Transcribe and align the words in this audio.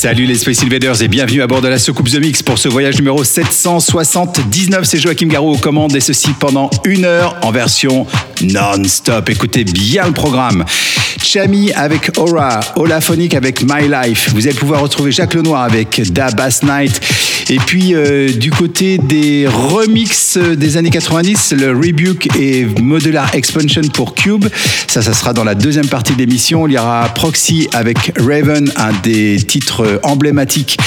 Salut 0.00 0.24
les 0.24 0.36
Space 0.36 0.62
Invaders 0.62 1.02
et 1.02 1.08
bienvenue 1.08 1.42
à 1.42 1.46
bord 1.46 1.60
de 1.60 1.68
la 1.68 1.78
soucoupe 1.78 2.08
The 2.08 2.20
Mix 2.20 2.42
pour 2.42 2.56
ce 2.56 2.70
voyage 2.70 2.96
numéro 2.96 3.22
779. 3.22 4.84
C'est 4.84 4.98
Joachim 4.98 5.26
Garraud 5.26 5.52
aux 5.52 5.58
commandes 5.58 5.94
et 5.94 6.00
ceci 6.00 6.30
pendant 6.40 6.70
une 6.86 7.04
heure 7.04 7.36
en 7.42 7.50
version 7.50 8.06
non-stop. 8.40 9.28
Écoutez 9.28 9.64
bien 9.64 10.06
le 10.06 10.14
programme. 10.14 10.64
Chami 11.22 11.70
avec 11.72 12.16
Aura, 12.16 12.60
Olaphonic 12.76 13.34
avec 13.34 13.62
My 13.62 13.88
Life. 13.90 14.30
Vous 14.32 14.46
allez 14.46 14.56
pouvoir 14.56 14.80
retrouver 14.80 15.12
Jacques 15.12 15.34
Lenoir 15.34 15.64
avec 15.64 16.00
Da 16.10 16.30
Bass 16.30 16.62
Night. 16.62 16.98
Et 17.50 17.58
puis 17.58 17.96
euh, 17.96 18.28
du 18.32 18.52
côté 18.52 18.96
des 18.96 19.48
remixes 19.48 20.38
des 20.38 20.76
années 20.76 20.90
90, 20.90 21.54
le 21.58 21.72
Rebuke 21.72 22.28
et 22.38 22.64
Modular 22.80 23.34
Expansion 23.34 23.82
pour 23.92 24.14
Cube. 24.14 24.44
Ça, 24.86 25.02
ça 25.02 25.12
sera 25.12 25.32
dans 25.32 25.42
la 25.42 25.56
deuxième 25.56 25.88
partie 25.88 26.12
de 26.12 26.18
l'émission. 26.18 26.68
Il 26.68 26.74
y 26.74 26.78
aura 26.78 27.08
Proxy 27.12 27.68
avec 27.72 28.12
Raven, 28.18 28.70
un 28.76 28.92
des 29.02 29.36
titres 29.42 29.98
emblématiques 30.04 30.78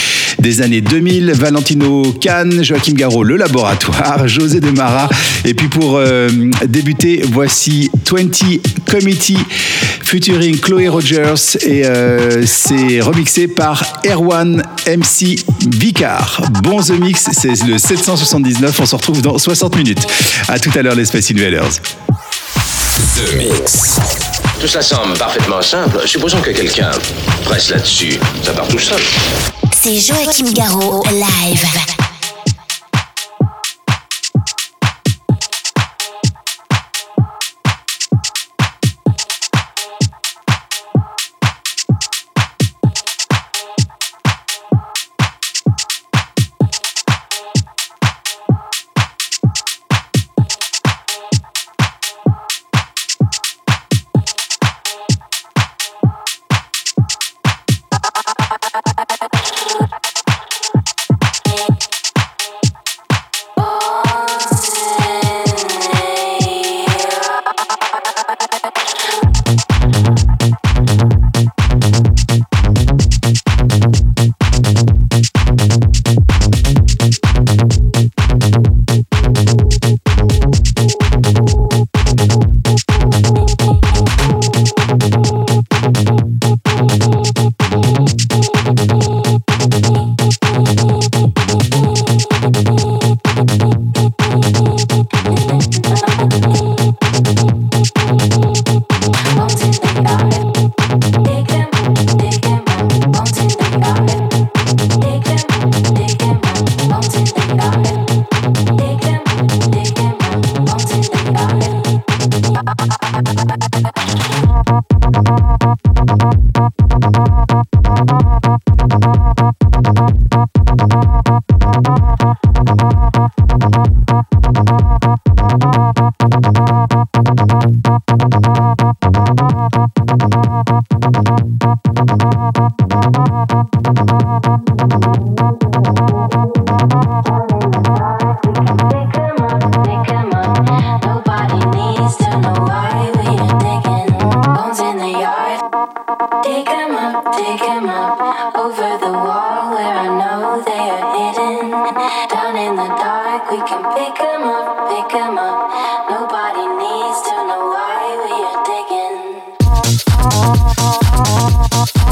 des 0.43 0.61
années 0.61 0.81
2000. 0.81 1.31
Valentino 1.31 2.03
Kahn, 2.19 2.63
Joachim 2.63 2.93
Garraud, 2.93 3.23
Le 3.23 3.37
Laboratoire, 3.37 4.27
José 4.27 4.59
de 4.59 4.69
Mara. 4.69 5.09
Et 5.45 5.53
puis 5.53 5.69
pour 5.69 5.95
euh, 5.97 6.29
débuter, 6.67 7.23
voici 7.31 7.89
20 8.11 8.59
Committee 8.91 9.39
featuring 10.03 10.59
Chloé 10.59 10.89
Rogers 10.89 11.57
et 11.61 11.85
euh, 11.85 12.45
c'est 12.45 12.99
remixé 12.99 13.47
par 13.47 14.01
Erwan 14.05 14.61
MC 14.85 15.39
Vicar. 15.67 16.41
Bon 16.61 16.81
The 16.81 16.99
Mix, 16.99 17.29
c'est 17.31 17.65
le 17.65 17.77
779. 17.77 18.79
On 18.81 18.85
se 18.85 18.95
retrouve 18.95 19.21
dans 19.21 19.37
60 19.37 19.77
minutes. 19.77 20.05
À 20.49 20.59
tout 20.59 20.71
à 20.75 20.81
l'heure, 20.81 20.95
les 20.95 21.05
Space 21.05 21.31
Invaders. 21.31 21.79
The 23.15 23.35
Mix. 23.37 23.97
Tout 24.59 24.67
cela 24.67 24.83
semble 24.83 25.17
parfaitement 25.17 25.61
simple. 25.61 26.01
Supposons 26.05 26.41
que 26.41 26.51
quelqu'un 26.51 26.91
presse 27.45 27.69
là-dessus. 27.69 28.19
Ça 28.43 28.51
part 28.51 28.67
tout 28.67 28.79
seul. 28.79 29.01
C'est 29.83 29.99
Joachim 29.99 30.49
Garraud, 30.53 31.03
live. 31.11 32.02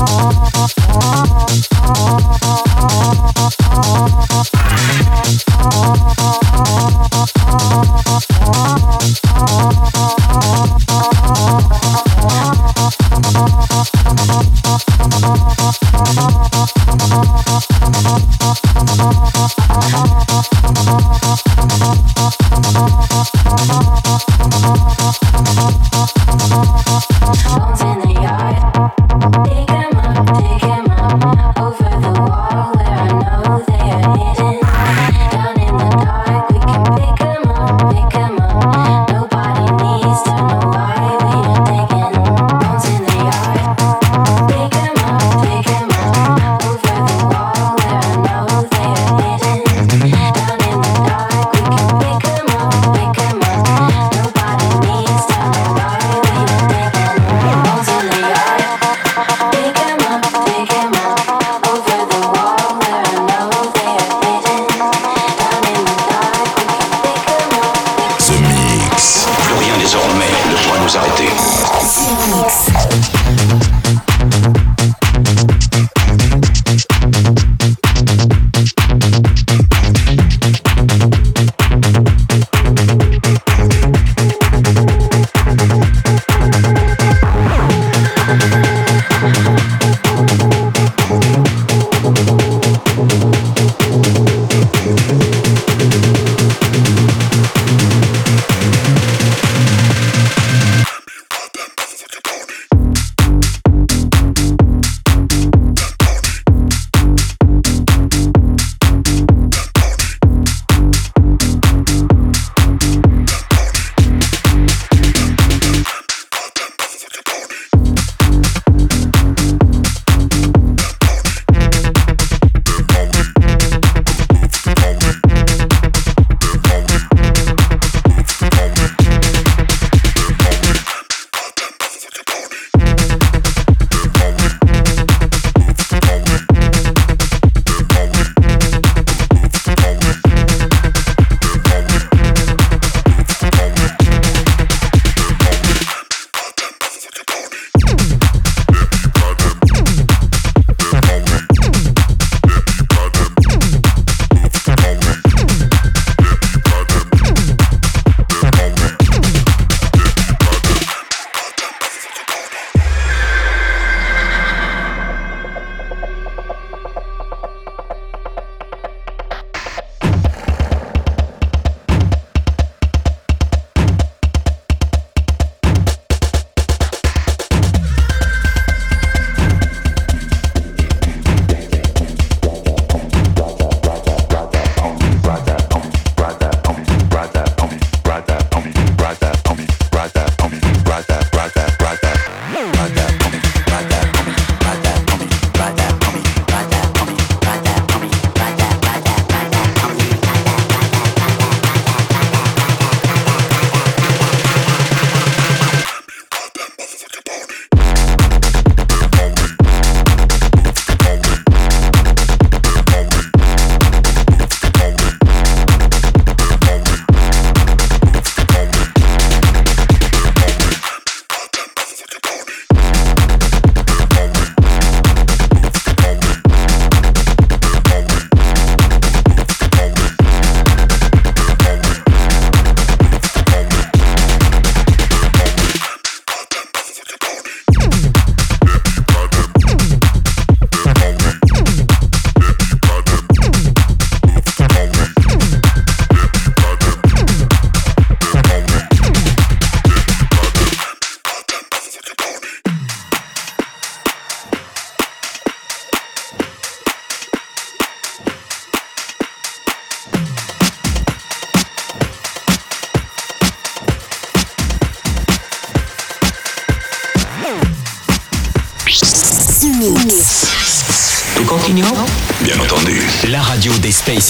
Oh. 0.04 0.51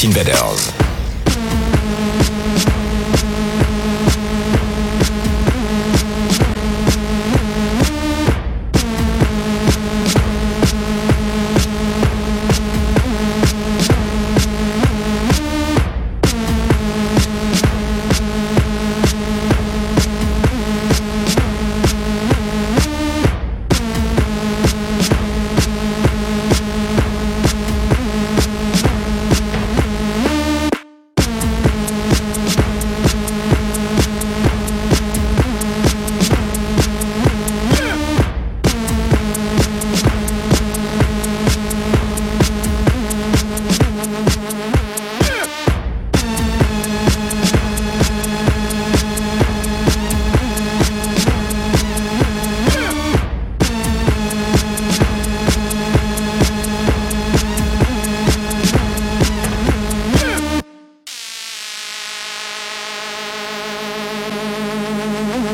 Invaders. 0.04 0.71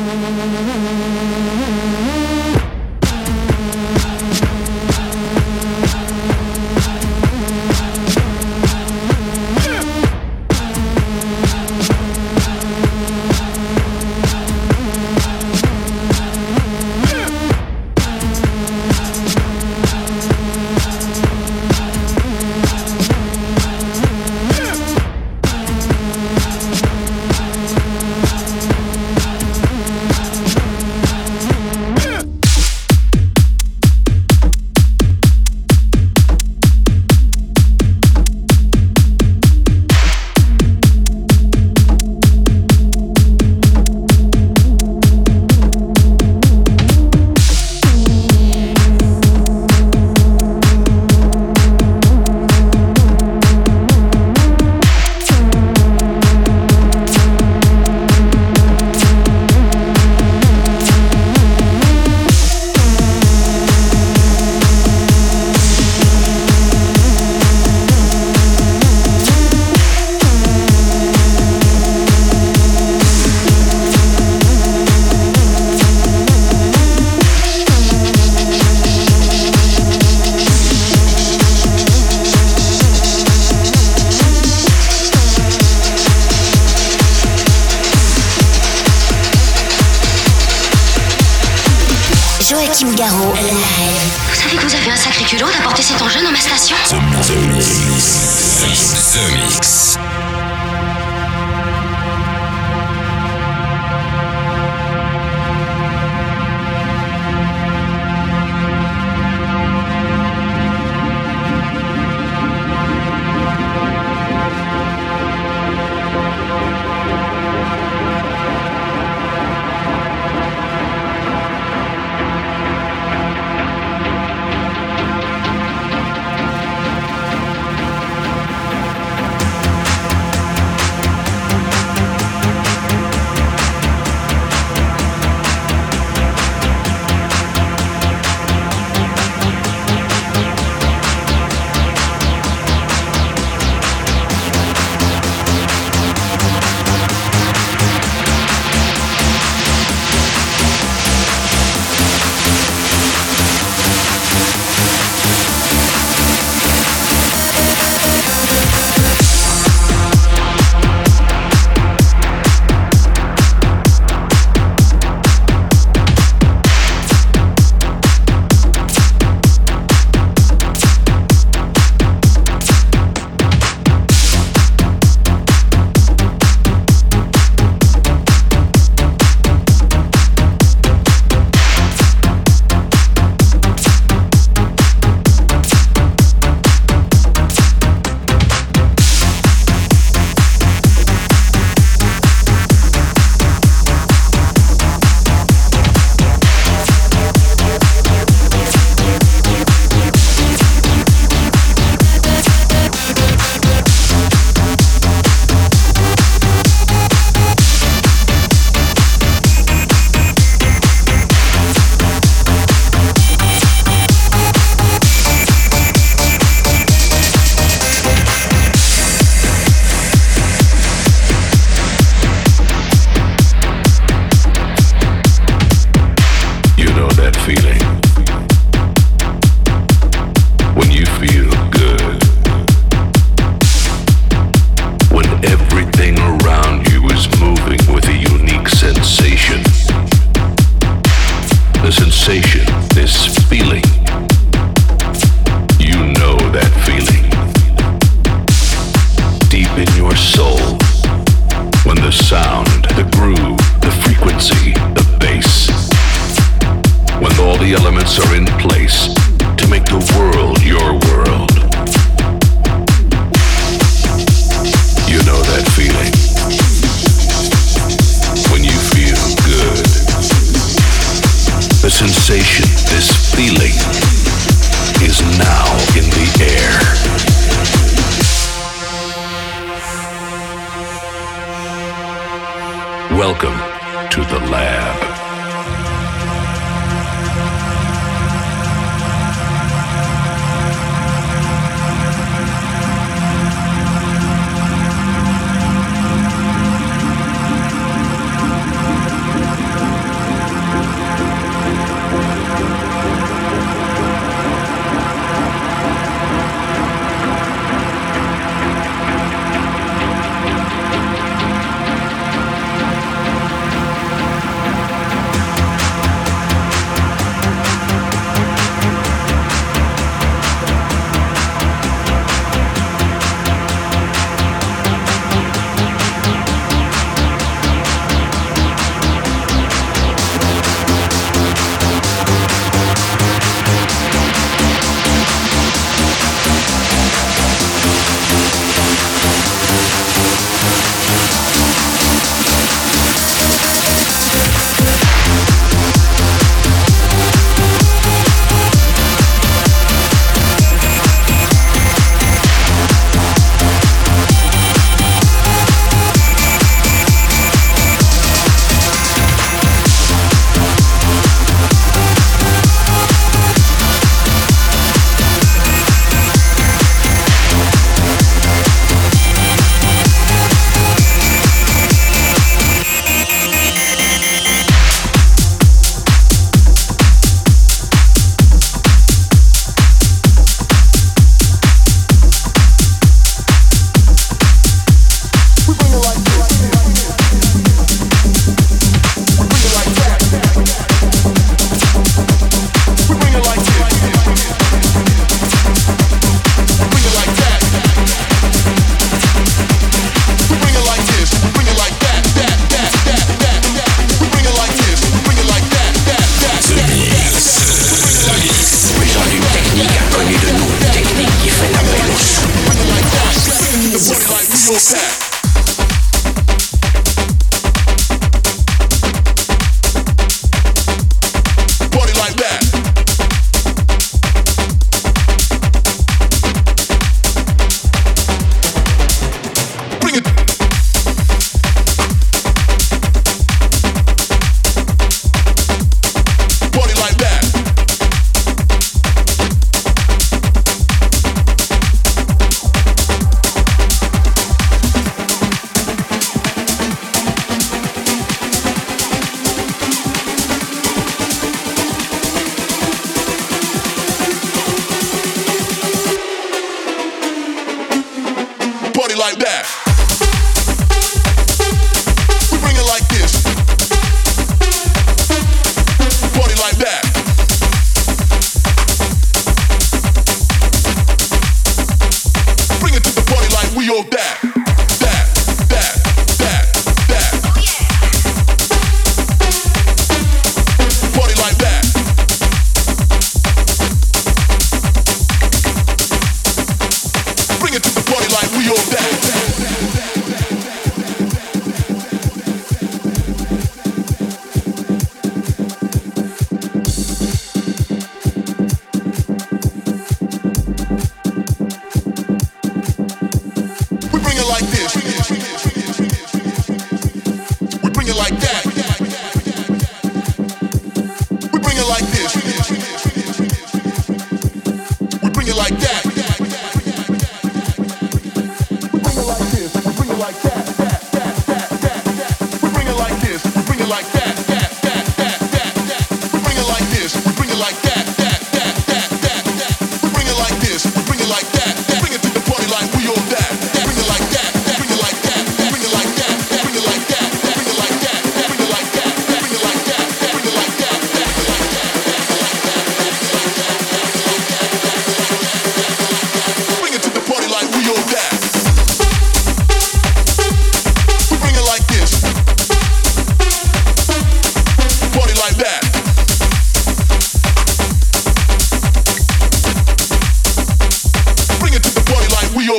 Música 0.08 0.87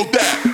that. 0.04 0.49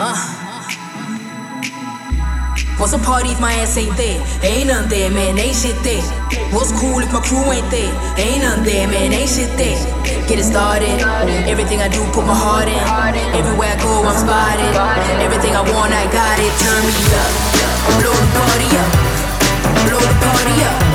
Uh. 0.00 0.14
What's 2.78 2.92
a 2.94 2.98
party 3.02 3.34
if 3.34 3.40
my 3.40 3.50
ass 3.58 3.76
ain't 3.76 3.96
there? 3.96 4.22
Ain't 4.46 4.68
none 4.68 4.88
there, 4.88 5.10
man, 5.10 5.36
ain't 5.36 5.56
shit 5.56 5.74
there. 5.82 5.98
What's 6.54 6.70
cool 6.78 7.02
if 7.02 7.10
my 7.12 7.18
crew 7.18 7.42
ain't 7.50 7.66
there? 7.74 7.90
Ain't 8.14 8.46
none 8.46 8.62
there, 8.62 8.86
man, 8.86 9.12
ain't 9.12 9.28
shit 9.28 9.50
there. 9.58 9.74
Get 10.30 10.38
it 10.38 10.44
started. 10.44 11.02
Everything 11.50 11.82
I 11.82 11.88
do, 11.88 11.98
put 12.14 12.22
my 12.30 12.38
heart 12.38 12.70
in. 12.70 12.78
Everywhere 13.34 13.74
I 13.74 13.82
go, 13.82 14.06
I'm 14.06 14.14
spotted. 14.14 14.70
Everything 15.18 15.56
I 15.58 15.66
want, 15.66 15.90
I 15.90 16.06
got 16.14 16.38
it. 16.38 16.52
Turn 16.62 16.78
me 16.86 16.94
up. 17.18 17.32
Blow 17.98 18.14
the 18.14 18.28
party 18.38 18.70
up. 18.78 18.90
Blow 19.82 19.98
the 19.98 20.14
party 20.22 20.62
up. 20.62 20.87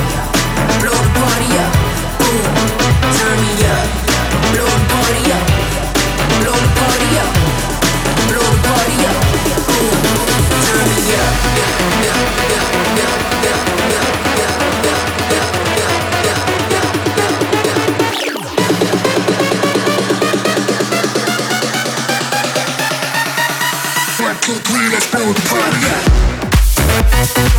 One, 24.24 24.36
two, 24.40 24.54
three, 24.54 24.88
let's 24.90 25.06
blow 25.10 25.32
the 25.32 25.40
party 25.48 27.53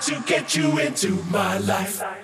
To 0.00 0.20
get 0.26 0.56
you 0.56 0.78
into 0.78 1.22
my 1.30 1.58
life. 1.58 2.21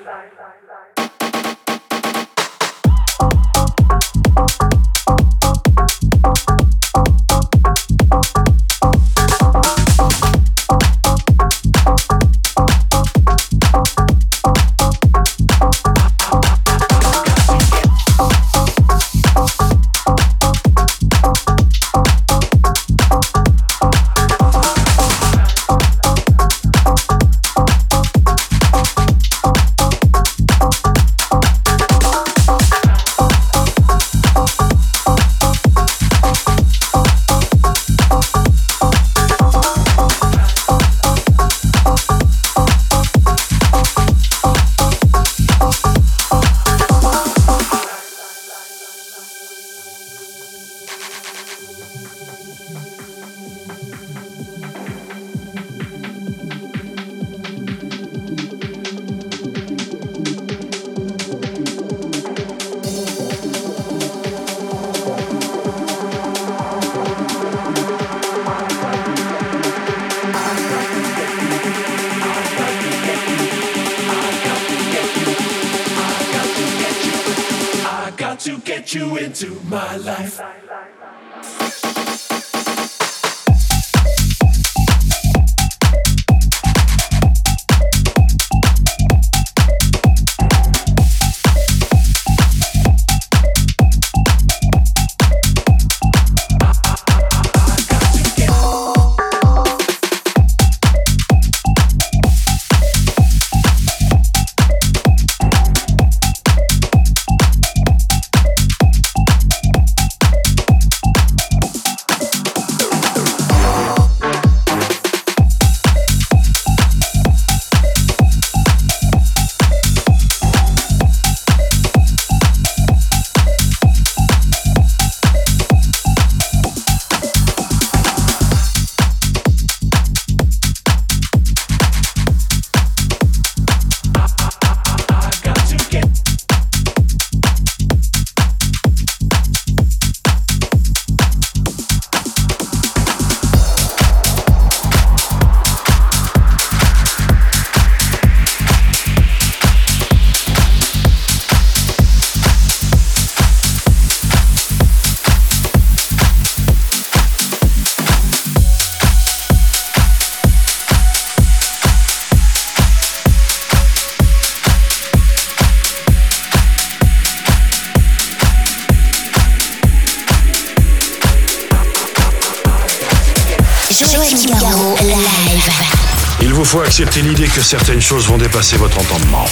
Que 177.59 177.65
certaines 177.65 178.01
choses 178.01 178.29
vont 178.29 178.39
dépasser 178.39 178.77
votre 178.77 178.99
entendement. 179.01 179.45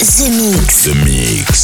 The 0.00 0.28
Mix. 0.28 0.82
The 0.82 0.94
Mix. 0.96 1.61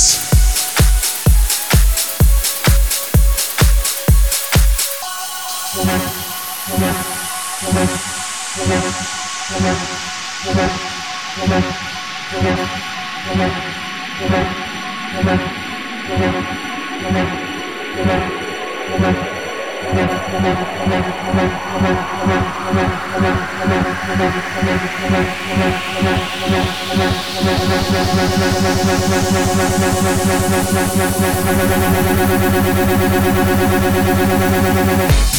Thank 30.71 31.03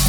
you. 0.03 0.08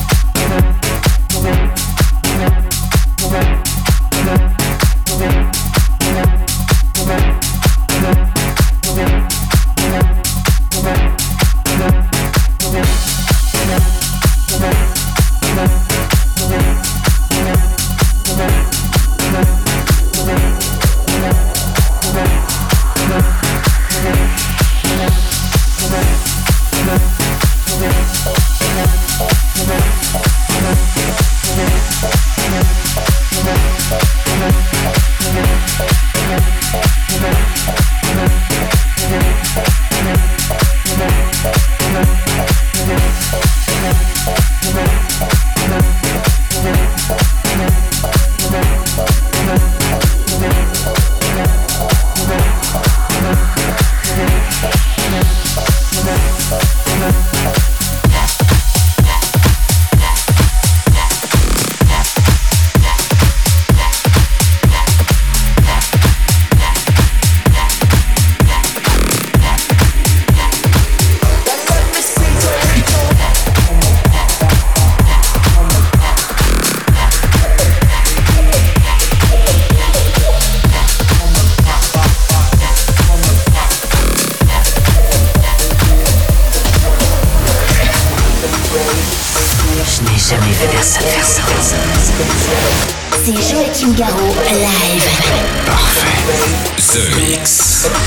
Let 96.93 97.15
me 97.15 97.45
see 97.45 98.05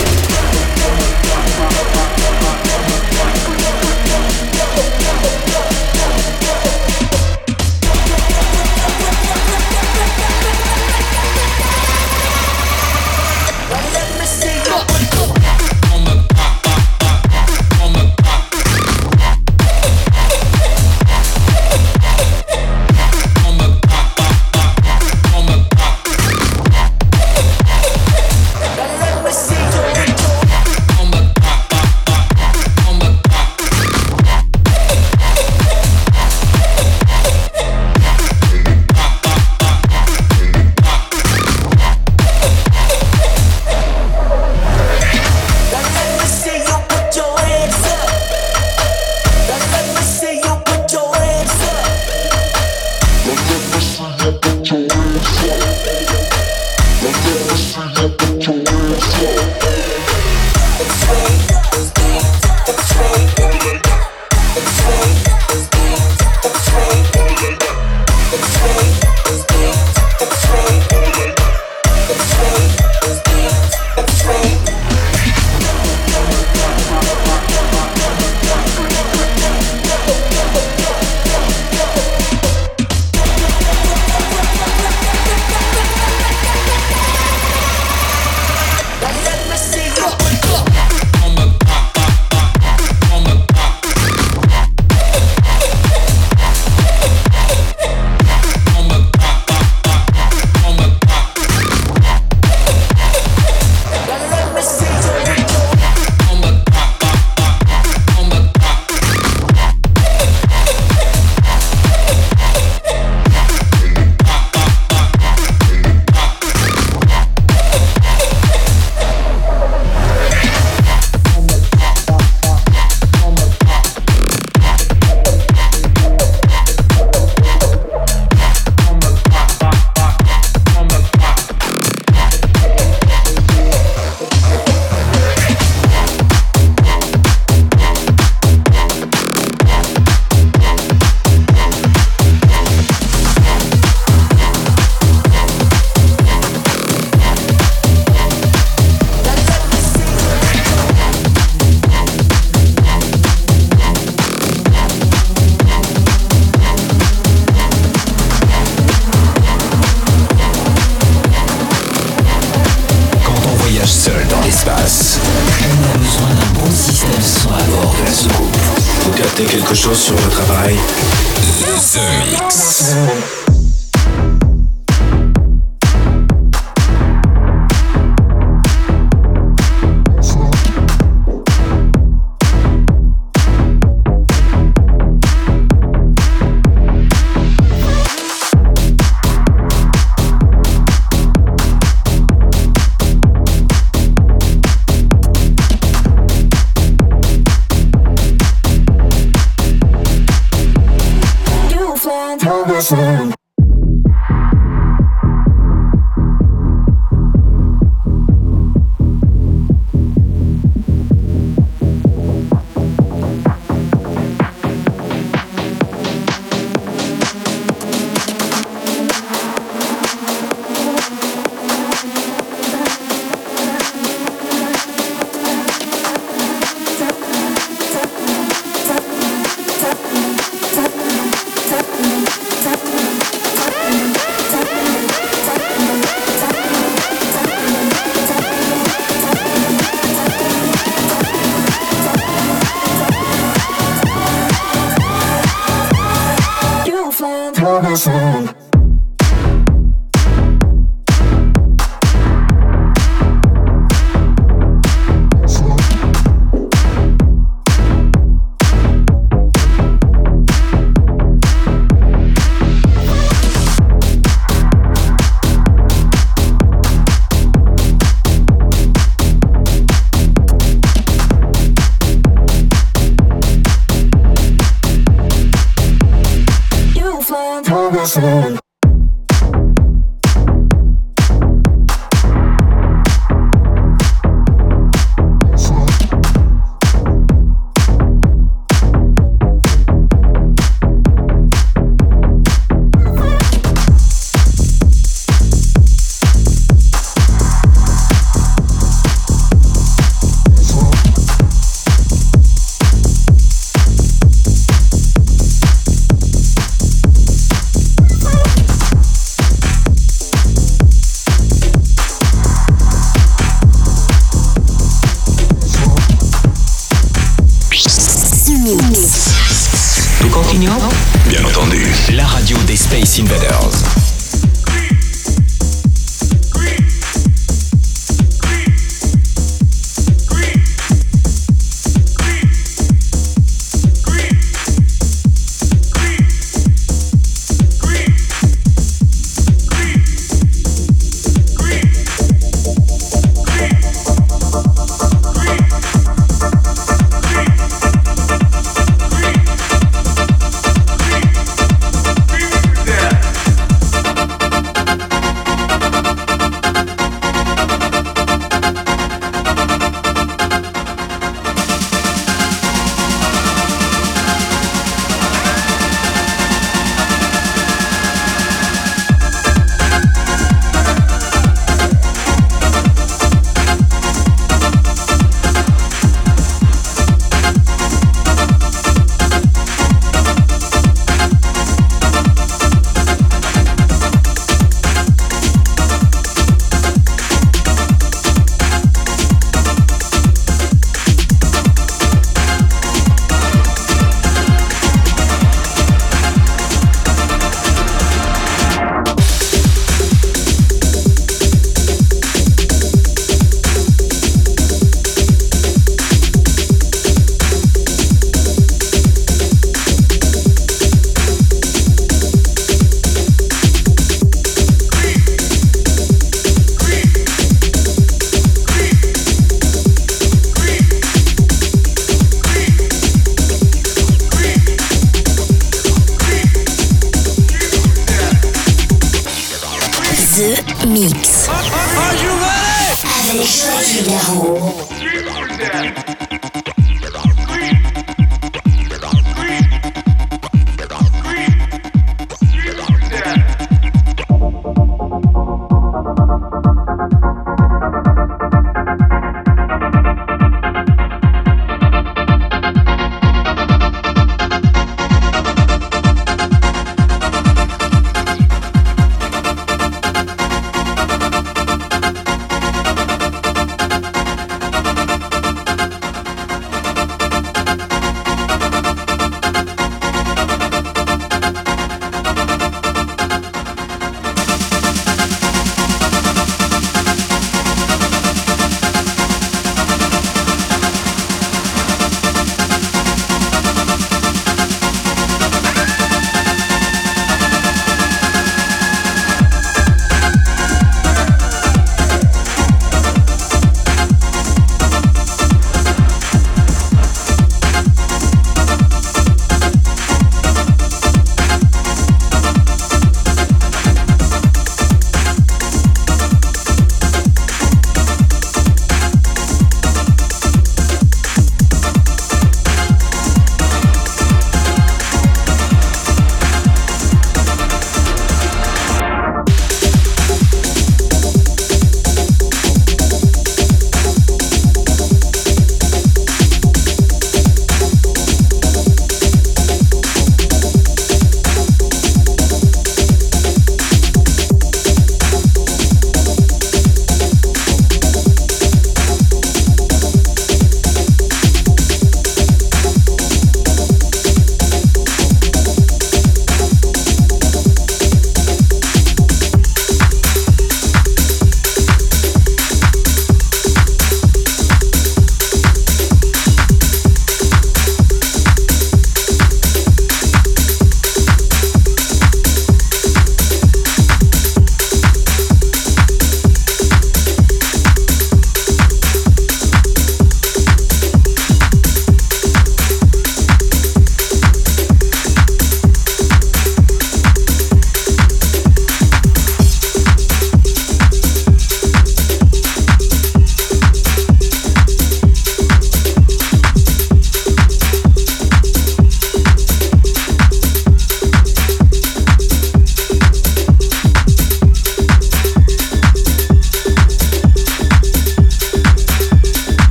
you. 0.00 0.05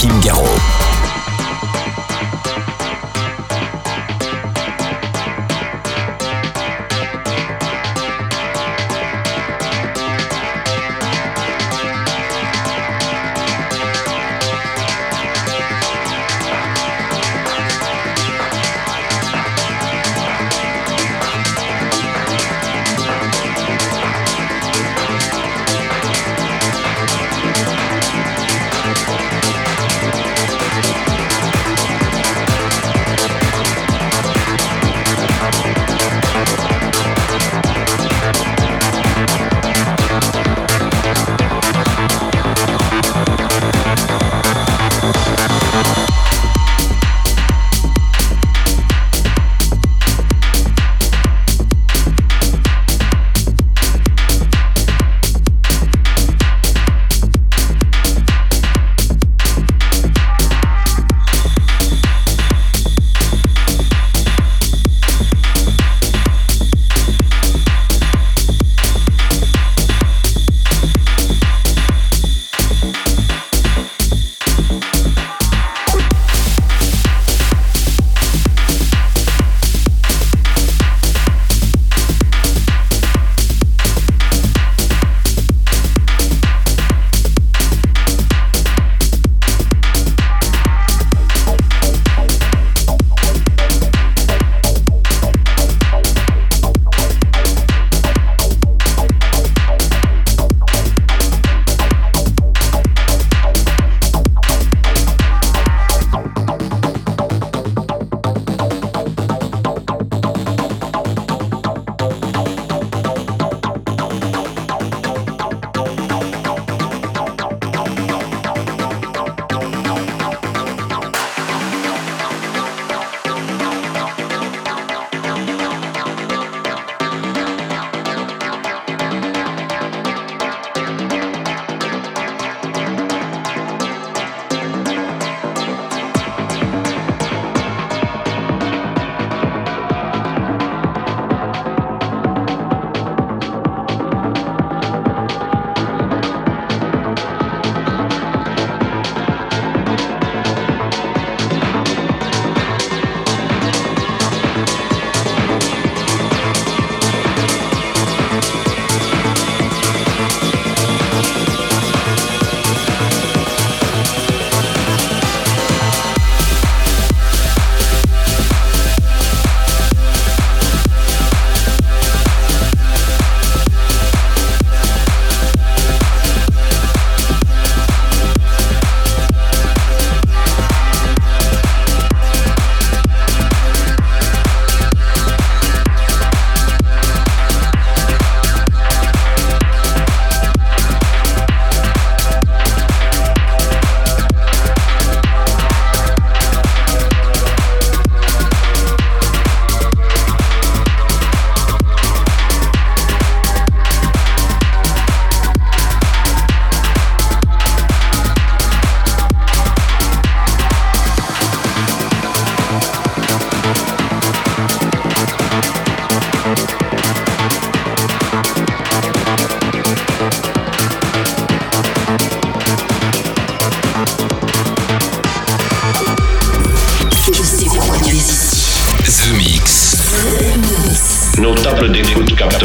Joachim 0.00 0.18
Garraud. 0.22 0.99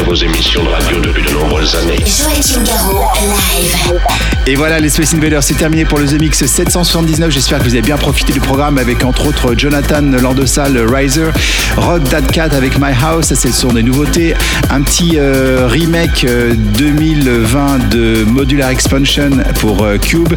Vos 0.06 0.14
émissions 0.14 0.62
de 0.62 0.68
radio 0.68 1.00
depuis 1.00 1.24
de 1.24 1.32
nombreuses 1.32 1.74
années. 1.74 1.98
Joachim 1.98 2.62
Garraud, 2.62 3.04
live. 3.20 4.00
Et 4.46 4.54
voilà, 4.54 4.78
les 4.78 4.88
Space 4.88 5.12
Invaders, 5.14 5.42
c'est 5.42 5.54
terminé 5.54 5.84
pour 5.84 5.98
le 5.98 6.06
The 6.06 6.20
Mix 6.20 6.46
779. 6.46 7.32
J'espère 7.32 7.58
que 7.58 7.64
vous 7.64 7.74
avez 7.74 7.82
bien 7.82 7.96
profité 7.96 8.32
du 8.32 8.38
programme 8.38 8.78
avec 8.78 9.04
entre 9.04 9.26
autres 9.26 9.56
Jonathan 9.56 10.02
Landosal, 10.02 10.78
Riser, 10.78 11.30
Rock 11.76 12.04
That 12.04 12.22
Cat 12.32 12.50
avec 12.52 12.78
My 12.78 12.92
House, 13.02 13.26
ça 13.26 13.34
c'est 13.34 13.48
le 13.48 13.54
son 13.54 13.72
des 13.72 13.82
nouveautés, 13.82 14.34
un 14.70 14.82
petit 14.82 15.14
euh, 15.16 15.66
remake 15.66 16.24
euh, 16.24 16.54
2020 16.54 17.88
de 17.88 18.22
Modular 18.24 18.70
Expansion 18.70 19.30
pour 19.58 19.82
euh, 19.82 19.98
Cube, 19.98 20.34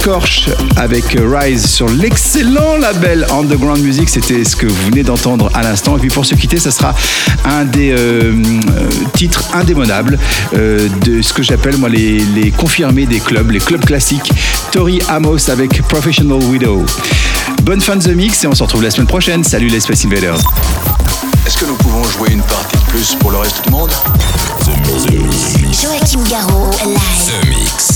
Scorch 0.00 0.48
avec 0.76 1.04
Rise 1.14 1.66
sur 1.66 1.86
l'excellent 1.86 2.78
label 2.78 3.26
Underground 3.30 3.82
Music, 3.82 4.08
c'était 4.08 4.44
ce 4.44 4.56
que 4.56 4.66
vous 4.66 4.86
venez 4.86 5.02
d'entendre 5.02 5.50
à 5.52 5.62
l'instant. 5.62 5.98
Et 5.98 6.00
puis 6.00 6.08
pour 6.08 6.24
se 6.24 6.34
quitter, 6.34 6.58
ça 6.58 6.70
sera 6.70 6.94
un 7.44 7.66
des 7.66 7.92
euh, 7.92 8.32
euh, 8.32 8.88
titres 9.12 9.44
indémodables 9.52 10.18
euh, 10.54 10.88
de 11.04 11.20
ce 11.20 11.34
que 11.34 11.42
j'appelle 11.42 11.76
moi 11.76 11.90
les, 11.90 12.18
les 12.18 12.50
confirmés 12.50 13.04
des 13.04 13.20
clubs, 13.20 13.50
les 13.50 13.58
clubs 13.58 13.84
classiques. 13.84 14.32
Tori 14.72 15.02
Amos 15.08 15.50
avec 15.50 15.82
Professional 15.82 16.42
Widow. 16.44 16.86
Bonne 17.62 17.82
fin 17.82 17.96
de 17.96 18.02
The 18.02 18.14
Mix 18.16 18.42
et 18.44 18.46
on 18.46 18.54
se 18.54 18.62
retrouve 18.62 18.82
la 18.82 18.90
semaine 18.90 19.06
prochaine. 19.06 19.44
Salut 19.44 19.68
les 19.68 19.80
Space 19.80 20.06
Invaders. 20.06 20.38
Est-ce 21.46 21.58
que 21.58 21.66
nous 21.66 21.76
pouvons 21.76 22.04
jouer 22.04 22.30
une 22.32 22.42
partie 22.42 22.76
de 22.78 22.82
plus 22.84 23.14
pour 23.16 23.32
le 23.32 23.36
reste 23.36 23.62
du 23.64 23.70
monde? 23.70 23.90
Joachim 25.72 26.24
Garraud, 26.30 26.70
live. 26.86 26.98
The 27.26 27.48
Mix. 27.48 27.89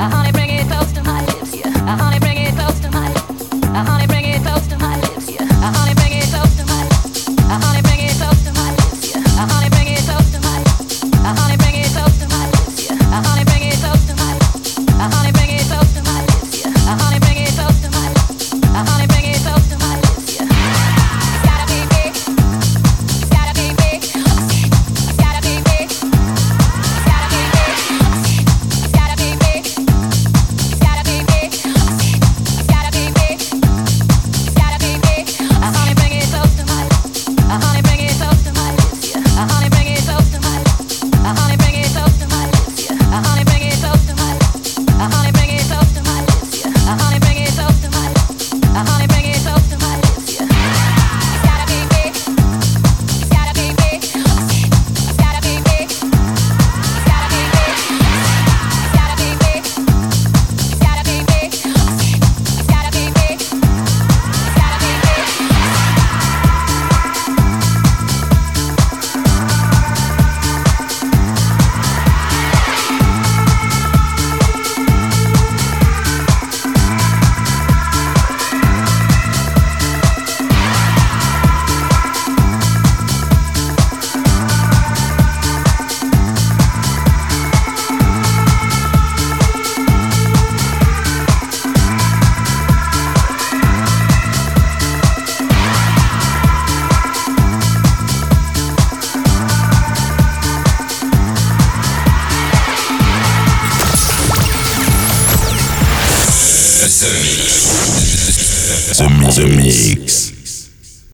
A 0.00 0.08
honey 0.08 0.39